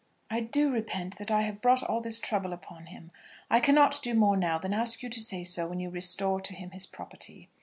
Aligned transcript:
I 0.31 0.39
do 0.39 0.71
repent 0.71 1.17
that 1.19 1.29
I 1.29 1.43
have 1.43 1.61
brought 1.61 1.83
all 1.83 2.01
this 2.01 2.19
trouble 2.19 2.53
upon 2.53 2.87
him. 2.87 3.11
I 3.51 3.59
cannot 3.59 3.99
do 4.01 4.15
more 4.15 4.35
now 4.35 4.57
than 4.57 4.73
ask 4.73 5.03
you 5.03 5.09
to 5.09 5.21
say 5.21 5.43
so 5.43 5.67
when 5.67 5.79
you 5.79 5.91
restore 5.91 6.41
to 6.41 6.55
him 6.55 6.71
his 6.71 6.87
property." 6.87 7.49